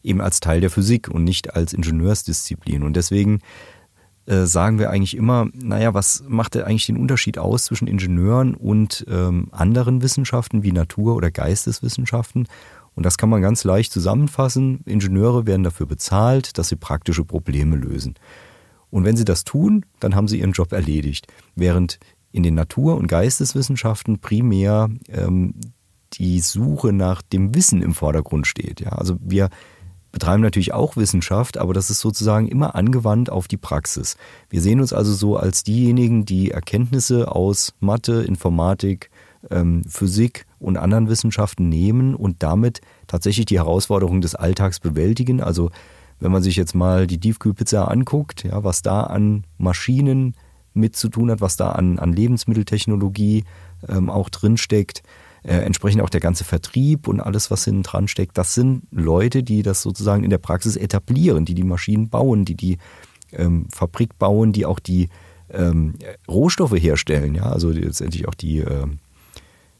eben 0.02 0.20
als 0.20 0.40
Teil 0.40 0.60
der 0.60 0.70
Physik 0.70 1.08
und 1.08 1.24
nicht 1.24 1.54
als 1.54 1.72
Ingenieursdisziplin. 1.72 2.82
Und 2.82 2.94
deswegen 2.94 3.40
äh, 4.26 4.44
sagen 4.44 4.78
wir 4.78 4.90
eigentlich 4.90 5.16
immer, 5.16 5.48
naja, 5.54 5.94
was 5.94 6.22
macht 6.28 6.54
denn 6.54 6.62
eigentlich 6.62 6.86
den 6.86 6.98
Unterschied 6.98 7.38
aus 7.38 7.64
zwischen 7.64 7.88
Ingenieuren 7.88 8.54
und 8.54 9.06
ähm, 9.08 9.48
anderen 9.50 10.02
Wissenschaften 10.02 10.62
wie 10.62 10.72
Natur- 10.72 11.16
oder 11.16 11.30
Geisteswissenschaften? 11.30 12.46
Und 12.94 13.06
das 13.06 13.16
kann 13.16 13.30
man 13.30 13.40
ganz 13.40 13.64
leicht 13.64 13.92
zusammenfassen. 13.92 14.80
Ingenieure 14.84 15.46
werden 15.46 15.62
dafür 15.62 15.86
bezahlt, 15.86 16.58
dass 16.58 16.68
sie 16.68 16.76
praktische 16.76 17.24
Probleme 17.24 17.76
lösen. 17.76 18.16
Und 18.90 19.04
wenn 19.04 19.16
sie 19.16 19.24
das 19.24 19.44
tun, 19.44 19.84
dann 20.00 20.14
haben 20.14 20.28
sie 20.28 20.40
ihren 20.40 20.52
Job 20.52 20.72
erledigt. 20.72 21.26
Während 21.54 21.98
in 22.32 22.42
den 22.42 22.54
Natur- 22.54 22.96
und 22.96 23.06
Geisteswissenschaften 23.06 24.18
primär 24.18 24.88
ähm, 25.08 25.54
die 26.14 26.40
Suche 26.40 26.92
nach 26.92 27.22
dem 27.22 27.54
Wissen 27.54 27.82
im 27.82 27.94
Vordergrund 27.94 28.46
steht. 28.46 28.80
Ja, 28.80 28.90
also 28.90 29.16
wir 29.20 29.50
betreiben 30.10 30.42
natürlich 30.42 30.72
auch 30.72 30.96
Wissenschaft, 30.96 31.58
aber 31.58 31.74
das 31.74 31.90
ist 31.90 32.00
sozusagen 32.00 32.48
immer 32.48 32.74
angewandt 32.74 33.30
auf 33.30 33.46
die 33.46 33.58
Praxis. 33.58 34.16
Wir 34.48 34.62
sehen 34.62 34.80
uns 34.80 34.92
also 34.92 35.12
so 35.12 35.36
als 35.36 35.64
diejenigen, 35.64 36.24
die 36.24 36.50
Erkenntnisse 36.50 37.30
aus 37.30 37.74
Mathe, 37.80 38.22
Informatik, 38.22 39.10
ähm, 39.50 39.84
Physik 39.86 40.46
und 40.58 40.76
anderen 40.76 41.08
Wissenschaften 41.08 41.68
nehmen 41.68 42.14
und 42.14 42.42
damit 42.42 42.80
tatsächlich 43.06 43.46
die 43.46 43.58
Herausforderungen 43.58 44.20
des 44.20 44.34
Alltags 44.34 44.80
bewältigen. 44.80 45.42
Also 45.42 45.70
wenn 46.20 46.32
man 46.32 46.42
sich 46.42 46.56
jetzt 46.56 46.74
mal 46.74 47.06
die 47.06 47.18
Tiefkühlpizza 47.18 47.84
anguckt, 47.84 48.44
ja, 48.44 48.64
was 48.64 48.82
da 48.82 49.02
an 49.02 49.44
Maschinen 49.56 50.34
mit 50.74 50.96
zu 50.96 51.08
tun 51.08 51.30
hat, 51.30 51.40
was 51.40 51.56
da 51.56 51.70
an, 51.70 51.98
an 51.98 52.12
Lebensmitteltechnologie 52.12 53.44
ähm, 53.88 54.10
auch 54.10 54.28
drinsteckt, 54.28 55.02
äh, 55.42 55.56
entsprechend 55.58 56.02
auch 56.02 56.10
der 56.10 56.20
ganze 56.20 56.44
Vertrieb 56.44 57.08
und 57.08 57.20
alles, 57.20 57.50
was 57.50 57.64
hinten 57.64 57.82
dran 57.82 58.08
steckt, 58.08 58.36
das 58.38 58.54
sind 58.54 58.82
Leute, 58.90 59.42
die 59.42 59.62
das 59.62 59.82
sozusagen 59.82 60.24
in 60.24 60.30
der 60.30 60.38
Praxis 60.38 60.76
etablieren, 60.76 61.44
die 61.44 61.54
die 61.54 61.64
Maschinen 61.64 62.08
bauen, 62.08 62.44
die 62.44 62.54
die 62.54 62.78
ähm, 63.32 63.66
Fabrik 63.72 64.18
bauen, 64.18 64.52
die 64.52 64.66
auch 64.66 64.78
die 64.78 65.08
ähm, 65.50 65.94
Rohstoffe 66.28 66.76
herstellen, 66.76 67.34
ja, 67.34 67.44
also 67.44 67.70
letztendlich 67.70 68.28
auch 68.28 68.34
die, 68.34 68.58
äh, 68.58 68.86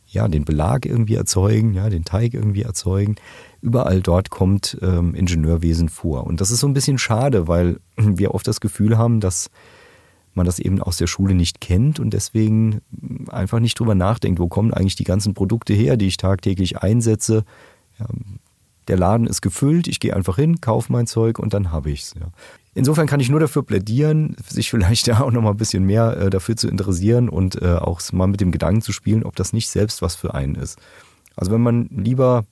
ja, 0.07 0.28
den 0.28 0.45
Belag 0.45 0.87
irgendwie 0.87 1.16
erzeugen, 1.16 1.75
ja, 1.75 1.90
den 1.90 2.04
Teig 2.04 2.35
irgendwie 2.35 2.62
erzeugen 2.62 3.16
überall 3.61 4.00
dort 4.00 4.31
kommt 4.31 4.79
ähm, 4.83 5.15
Ingenieurwesen 5.15 5.88
vor. 5.88 6.27
Und 6.27 6.41
das 6.41 6.50
ist 6.50 6.61
so 6.61 6.67
ein 6.67 6.75
bisschen 6.75 6.99
schade, 6.99 7.49
weil 7.49 7.81
wir 7.97 8.35
oft 8.35 8.47
das 8.47 8.61
Gefühl 8.61 8.99
haben, 8.99 9.21
dass 9.21 9.50
man 10.35 10.47
das 10.47 10.59
eben 10.59 10.81
aus 10.81 10.97
der 10.97 11.07
Schule 11.09 11.35
nicht 11.35 11.61
kennt 11.61 11.99
und 11.99 12.15
deswegen 12.15 12.81
einfach 13.29 13.59
nicht 13.61 13.79
drüber 13.79 13.95
nachdenkt, 13.95 14.38
wo 14.38 14.49
kommen 14.49 14.73
eigentlich 14.73 14.97
die 14.97 15.05
ganzen 15.05 15.35
Produkte 15.35 15.75
her, 15.75 15.97
die 15.97 16.07
ich 16.07 16.17
tagtäglich 16.17 16.79
einsetze. 16.79 17.45
Ja, 17.99 18.07
der 18.87 18.97
Laden 18.97 19.27
ist 19.27 19.43
gefüllt, 19.43 19.87
ich 19.87 20.00
gehe 20.00 20.15
einfach 20.15 20.37
hin, 20.37 20.61
kaufe 20.61 20.93
mein 20.93 21.07
Zeug 21.07 21.38
und 21.38 21.53
dann 21.53 21.73
habe 21.73 21.91
ich 21.91 22.03
es. 22.03 22.15
Ja. 22.15 22.29
Insofern 22.75 23.07
kann 23.07 23.21
ich 23.21 23.29
nur 23.29 23.41
dafür 23.41 23.62
plädieren, 23.62 24.37
sich 24.47 24.71
vielleicht 24.71 25.07
ja 25.09 25.21
auch 25.21 25.31
noch 25.31 25.43
mal 25.43 25.50
ein 25.50 25.57
bisschen 25.57 25.85
mehr 25.85 26.17
äh, 26.17 26.31
dafür 26.31 26.57
zu 26.57 26.69
interessieren 26.69 27.29
und 27.29 27.61
äh, 27.61 27.75
auch 27.75 28.00
mal 28.12 28.29
mit 28.29 28.41
dem 28.41 28.53
Gedanken 28.53 28.81
zu 28.81 28.93
spielen, 28.93 29.25
ob 29.25 29.37
das 29.37 29.53
nicht 29.53 29.69
selbst 29.69 30.00
was 30.00 30.15
für 30.15 30.35
einen 30.35 30.55
ist. 30.55 30.79
Also 31.37 31.53
wenn 31.53 31.61
man 31.61 31.88
lieber 31.91 32.45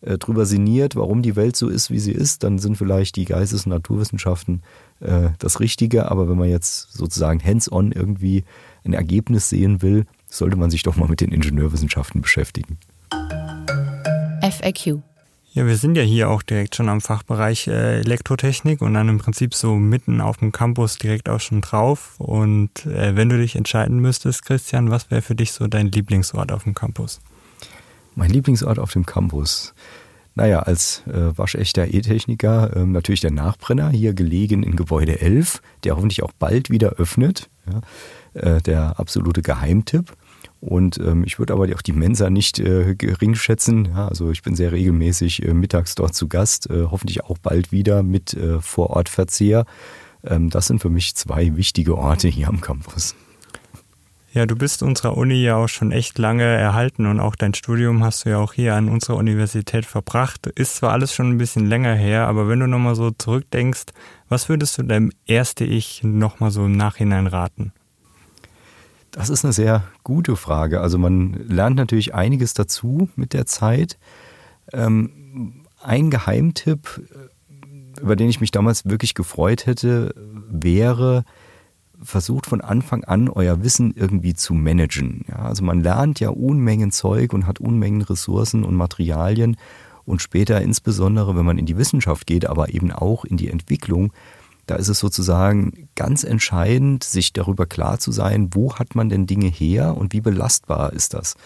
äh, 0.00 0.18
drüber 0.18 0.46
sinniert, 0.46 0.96
warum 0.96 1.22
die 1.22 1.36
Welt 1.36 1.56
so 1.56 1.68
ist, 1.68 1.90
wie 1.90 1.98
sie 1.98 2.12
ist, 2.12 2.44
dann 2.44 2.58
sind 2.58 2.76
vielleicht 2.76 3.16
die 3.16 3.24
Geistes- 3.24 3.66
und 3.66 3.70
Naturwissenschaften 3.70 4.62
äh, 5.00 5.30
das 5.38 5.60
Richtige. 5.60 6.10
Aber 6.10 6.28
wenn 6.28 6.38
man 6.38 6.48
jetzt 6.48 6.92
sozusagen 6.92 7.42
hands-on 7.42 7.92
irgendwie 7.92 8.44
ein 8.84 8.92
Ergebnis 8.92 9.48
sehen 9.48 9.82
will, 9.82 10.06
sollte 10.28 10.56
man 10.56 10.70
sich 10.70 10.82
doch 10.82 10.96
mal 10.96 11.08
mit 11.08 11.20
den 11.20 11.32
Ingenieurwissenschaften 11.32 12.20
beschäftigen. 12.20 12.78
FAQ. 14.42 15.02
Ja, 15.52 15.66
wir 15.66 15.76
sind 15.76 15.96
ja 15.96 16.02
hier 16.02 16.30
auch 16.30 16.42
direkt 16.42 16.76
schon 16.76 16.88
am 16.88 17.00
Fachbereich 17.00 17.66
äh, 17.66 18.00
Elektrotechnik 18.00 18.80
und 18.80 18.94
dann 18.94 19.08
im 19.08 19.18
Prinzip 19.18 19.54
so 19.54 19.74
mitten 19.74 20.20
auf 20.20 20.36
dem 20.36 20.52
Campus 20.52 20.98
direkt 20.98 21.28
auch 21.28 21.40
schon 21.40 21.62
drauf. 21.62 22.14
Und 22.18 22.86
äh, 22.86 23.16
wenn 23.16 23.28
du 23.28 23.38
dich 23.38 23.56
entscheiden 23.56 23.98
müsstest, 23.98 24.44
Christian, 24.44 24.90
was 24.90 25.10
wäre 25.10 25.22
für 25.22 25.34
dich 25.34 25.52
so 25.52 25.66
dein 25.66 25.90
Lieblingsort 25.90 26.52
auf 26.52 26.64
dem 26.64 26.74
Campus? 26.74 27.20
Mein 28.18 28.30
Lieblingsort 28.30 28.80
auf 28.80 28.92
dem 28.92 29.06
Campus. 29.06 29.74
Naja, 30.34 30.58
als 30.58 31.04
äh, 31.06 31.38
waschechter 31.38 31.86
E-Techniker 31.86 32.74
äh, 32.74 32.84
natürlich 32.84 33.20
der 33.20 33.30
Nachbrenner, 33.30 33.90
hier 33.90 34.12
gelegen 34.12 34.64
in 34.64 34.74
Gebäude 34.74 35.20
11, 35.20 35.62
der 35.84 35.94
hoffentlich 35.94 36.24
auch 36.24 36.32
bald 36.32 36.68
wieder 36.68 36.94
öffnet. 36.94 37.48
Ja, 37.70 37.80
äh, 38.56 38.60
der 38.60 38.98
absolute 38.98 39.42
Geheimtipp. 39.42 40.16
Und 40.58 40.98
ähm, 40.98 41.22
ich 41.24 41.38
würde 41.38 41.52
aber 41.52 41.68
auch 41.72 41.80
die 41.80 41.92
Mensa 41.92 42.28
nicht 42.28 42.58
äh, 42.58 42.96
gering 42.96 43.36
schätzen. 43.36 43.84
Ja, 43.84 44.08
also 44.08 44.32
ich 44.32 44.42
bin 44.42 44.56
sehr 44.56 44.72
regelmäßig 44.72 45.44
äh, 45.46 45.54
mittags 45.54 45.94
dort 45.94 46.16
zu 46.16 46.26
Gast, 46.26 46.68
äh, 46.70 46.86
hoffentlich 46.90 47.22
auch 47.22 47.38
bald 47.38 47.70
wieder 47.70 48.02
mit 48.02 48.34
äh, 48.34 48.60
Vorortverzehr. 48.60 49.64
Ähm, 50.24 50.50
das 50.50 50.66
sind 50.66 50.80
für 50.80 50.90
mich 50.90 51.14
zwei 51.14 51.56
wichtige 51.56 51.96
Orte 51.96 52.26
hier 52.26 52.48
am 52.48 52.60
Campus. 52.60 53.14
Ja, 54.32 54.44
du 54.44 54.56
bist 54.56 54.82
unserer 54.82 55.16
Uni 55.16 55.42
ja 55.42 55.56
auch 55.56 55.68
schon 55.68 55.90
echt 55.90 56.18
lange 56.18 56.44
erhalten 56.44 57.06
und 57.06 57.18
auch 57.18 57.34
dein 57.34 57.54
Studium 57.54 58.04
hast 58.04 58.24
du 58.24 58.30
ja 58.30 58.38
auch 58.38 58.52
hier 58.52 58.74
an 58.74 58.90
unserer 58.90 59.16
Universität 59.16 59.86
verbracht. 59.86 60.46
Ist 60.48 60.76
zwar 60.76 60.92
alles 60.92 61.14
schon 61.14 61.30
ein 61.30 61.38
bisschen 61.38 61.66
länger 61.66 61.94
her, 61.94 62.28
aber 62.28 62.46
wenn 62.46 62.60
du 62.60 62.66
nochmal 62.66 62.94
so 62.94 63.10
zurückdenkst, 63.10 63.86
was 64.28 64.50
würdest 64.50 64.76
du 64.76 64.82
deinem 64.82 65.12
erste 65.24 65.64
Ich 65.64 66.02
nochmal 66.04 66.50
so 66.50 66.66
im 66.66 66.76
Nachhinein 66.76 67.26
raten? 67.26 67.72
Das 69.10 69.30
ist 69.30 69.44
eine 69.44 69.54
sehr 69.54 69.84
gute 70.04 70.36
Frage. 70.36 70.82
Also 70.82 70.98
man 70.98 71.32
lernt 71.48 71.76
natürlich 71.76 72.14
einiges 72.14 72.52
dazu 72.52 73.08
mit 73.16 73.32
der 73.32 73.46
Zeit. 73.46 73.98
Ähm, 74.74 75.64
ein 75.82 76.10
Geheimtipp, 76.10 77.00
über 78.00 78.14
den 78.14 78.28
ich 78.28 78.42
mich 78.42 78.50
damals 78.50 78.84
wirklich 78.84 79.14
gefreut 79.14 79.64
hätte, 79.64 80.14
wäre, 80.50 81.24
versucht 82.02 82.46
von 82.46 82.60
Anfang 82.60 83.04
an 83.04 83.28
euer 83.28 83.62
Wissen 83.62 83.92
irgendwie 83.94 84.34
zu 84.34 84.54
managen. 84.54 85.24
Ja, 85.28 85.36
also 85.36 85.64
man 85.64 85.80
lernt 85.80 86.20
ja 86.20 86.30
Unmengen 86.30 86.92
Zeug 86.92 87.32
und 87.32 87.46
hat 87.46 87.60
Unmengen 87.60 88.02
Ressourcen 88.02 88.64
und 88.64 88.74
Materialien 88.74 89.56
und 90.04 90.22
später 90.22 90.60
insbesondere, 90.62 91.36
wenn 91.36 91.44
man 91.44 91.58
in 91.58 91.66
die 91.66 91.76
Wissenschaft 91.76 92.26
geht, 92.26 92.46
aber 92.46 92.72
eben 92.72 92.92
auch 92.92 93.24
in 93.24 93.36
die 93.36 93.50
Entwicklung, 93.50 94.12
da 94.66 94.76
ist 94.76 94.88
es 94.88 94.98
sozusagen 94.98 95.88
ganz 95.96 96.24
entscheidend, 96.24 97.02
sich 97.02 97.32
darüber 97.32 97.66
klar 97.66 97.98
zu 97.98 98.12
sein, 98.12 98.50
wo 98.52 98.74
hat 98.74 98.94
man 98.94 99.08
denn 99.08 99.26
Dinge 99.26 99.48
her 99.48 99.96
und 99.96 100.12
wie 100.12 100.20
belastbar 100.20 100.92
ist 100.92 101.14
das. 101.14 101.36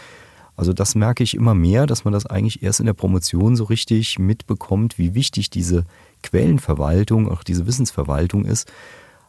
Also 0.57 0.73
das 0.73 0.95
merke 0.95 1.23
ich 1.23 1.35
immer 1.35 1.55
mehr, 1.55 1.87
dass 1.87 2.05
man 2.05 2.13
das 2.13 2.27
eigentlich 2.27 2.63
erst 2.63 2.81
in 2.81 2.87
der 2.87 2.93
Promotion 2.93 3.57
so 3.57 3.65
richtig 3.65 4.19
mitbekommt, 4.19 4.99
wie 4.99 5.15
wichtig 5.15 5.51
diese 5.51 5.85
Quellenverwaltung, 6.23 7.31
auch 7.31 7.43
diese 7.43 7.67
Wissensverwaltung 7.67 8.45
ist. 8.45 8.71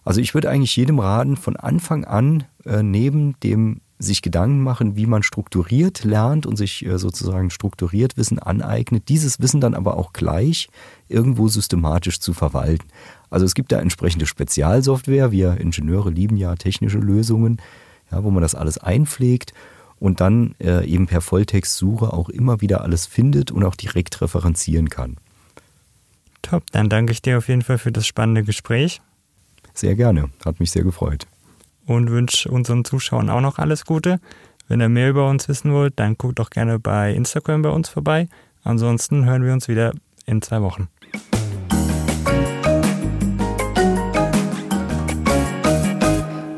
Also 0.04 0.22
ich 0.22 0.34
würde 0.34 0.50
eigentlich 0.50 0.76
jedem 0.76 1.00
raten, 1.00 1.38
von 1.38 1.56
Anfang 1.56 2.06
an 2.06 2.44
äh, 2.66 2.84
neben 2.84 3.40
dem 3.42 3.82
sich 4.00 4.22
Gedanken 4.22 4.62
machen, 4.62 4.96
wie 4.96 5.06
man 5.06 5.24
strukturiert 5.24 6.04
lernt 6.04 6.46
und 6.46 6.58
sich 6.58 6.86
äh, 6.86 6.98
sozusagen 6.98 7.50
strukturiert 7.50 8.18
Wissen 8.18 8.40
aneignet, 8.40 9.08
dieses 9.08 9.40
Wissen 9.40 9.62
dann 9.62 9.76
aber 9.76 9.98
auch 9.98 10.14
gleich 10.14 10.68
irgendwo 11.08 11.48
systematisch 11.48 12.20
zu 12.20 12.34
verwalten. 12.34 12.88
Also 13.30 13.46
es 13.46 13.56
gibt 13.56 13.72
da 13.72 13.80
entsprechende 13.80 14.26
Spezialsoftware, 14.26 15.32
wir 15.32 15.58
Ingenieure 15.58 16.10
lieben 16.10 16.38
ja 16.38 16.56
technische 16.56 17.00
Lösungen, 17.00 17.62
ja, 18.12 18.24
wo 18.24 18.30
man 18.30 18.42
das 18.42 18.56
alles 18.56 18.78
einpflegt 18.78 19.54
und 20.00 20.20
dann 20.20 20.56
äh, 20.60 20.86
eben 20.86 21.08
per 21.08 21.22
Volltextsuche 21.22 22.12
auch 22.12 22.30
immer 22.30 22.62
wieder 22.62 22.82
alles 22.82 23.06
findet 23.06 23.52
und 23.52 23.64
auch 23.64 23.76
direkt 23.76 24.22
referenzieren 24.22 24.90
kann. 24.90 25.18
Top, 26.42 26.64
dann 26.72 26.90
danke 26.90 27.14
ich 27.14 27.22
dir 27.22 27.38
auf 27.38 27.48
jeden 27.48 27.62
Fall 27.62 27.78
für 27.78 27.92
das 27.92 28.06
spannende 28.06 28.44
Gespräch. 28.44 29.02
Sehr 29.74 29.96
gerne, 29.96 30.30
hat 30.46 30.60
mich 30.60 30.72
sehr 30.72 30.84
gefreut. 30.84 31.28
Und 31.86 32.10
wünsche 32.10 32.50
unseren 32.50 32.86
Zuschauern 32.86 33.30
auch 33.30 33.42
noch 33.42 33.60
alles 33.60 33.86
Gute. 33.86 34.20
Wenn 34.68 34.80
ihr 34.80 34.90
mehr 34.90 35.10
über 35.10 35.30
uns 35.30 35.50
wissen 35.50 35.74
wollt, 35.74 36.00
dann 36.00 36.18
guckt 36.18 36.40
doch 36.40 36.50
gerne 36.50 36.80
bei 36.80 37.14
Instagram 37.14 37.62
bei 37.62 37.70
uns 37.70 37.90
vorbei. 37.90 38.30
Ansonsten 38.64 39.26
hören 39.26 39.44
wir 39.44 39.52
uns 39.54 39.68
wieder 39.68 39.94
in 40.26 40.42
zwei 40.42 40.62
Wochen. 40.62 40.88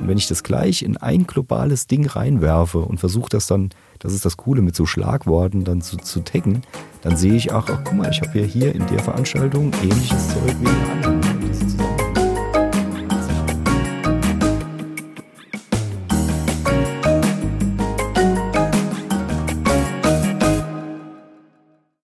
wenn 0.08 0.18
ich 0.18 0.28
das 0.28 0.44
gleich 0.44 0.82
in 0.82 0.98
ein 0.98 1.28
globales 1.28 1.88
Ding 1.88 2.08
reinwerfe 2.08 2.80
und 2.80 3.00
versuche 3.00 3.30
das 3.30 3.48
dann, 3.48 3.72
das 4.00 4.14
ist 4.14 4.26
das 4.26 4.38
Coole, 4.38 4.62
mit 4.62 4.76
so 4.76 4.86
Schlagworten 4.86 5.64
dann 5.64 5.82
zu, 5.82 5.98
zu 5.98 6.22
taggen, 6.22 6.62
dann 7.02 7.18
sehe 7.18 7.34
ich, 7.34 7.52
ach, 7.52 7.68
ach 7.70 7.82
guck 7.84 7.96
mal, 7.96 8.10
ich 8.10 8.22
habe 8.22 8.40
ja 8.40 8.46
hier 8.46 8.74
in 8.74 8.86
der 8.88 9.00
Veranstaltung 9.00 9.72
ähnliches 9.82 10.30
Zeug 10.30 10.56
wie 10.62 10.70
in 10.70 10.92
anderen. 10.92 11.15